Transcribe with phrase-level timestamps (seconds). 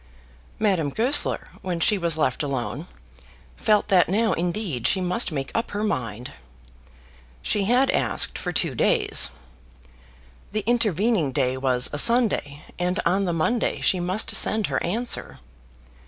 [0.57, 2.87] Madame Goesler, when she was left alone,
[3.55, 6.31] felt that now indeed she must make up her mind.
[7.43, 9.29] She had asked for two days.
[10.53, 15.37] The intervening day was a Sunday, and on the Monday she must send her answer.